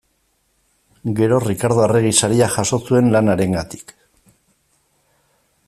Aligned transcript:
Gero 1.19 1.37
Rikardo 1.43 1.83
Arregi 1.83 2.13
Saria 2.21 2.47
jaso 2.55 2.81
zuen 2.87 3.13
lan 3.17 3.29
harengatik. 3.35 3.95